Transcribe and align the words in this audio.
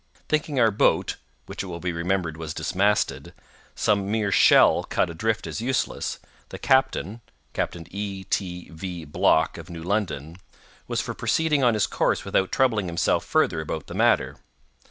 Thinking 0.27 0.59
our 0.59 0.71
boat 0.71 1.17
(which 1.45 1.61
it 1.61 1.67
will 1.67 1.79
be 1.79 1.91
remembered 1.91 2.35
was 2.35 2.55
dismasted) 2.55 3.35
some 3.75 4.09
mere 4.09 4.31
shell 4.31 4.83
cut 4.83 5.11
adrift 5.11 5.45
as 5.45 5.61
useless, 5.61 6.17
the 6.49 6.57
captain 6.57 7.21
(Captain 7.53 7.85
E. 7.91 8.23
T. 8.23 8.71
V. 8.71 9.05
Block, 9.05 9.59
of 9.59 9.69
New 9.69 9.83
London) 9.83 10.37
was 10.87 11.01
for 11.01 11.13
proceeding 11.13 11.63
on 11.63 11.75
his 11.75 11.85
course 11.85 12.25
without 12.25 12.51
troubling 12.51 12.87
himself 12.87 13.23
further 13.23 13.61
about 13.61 13.85
the 13.85 13.93
matter. 13.93 14.37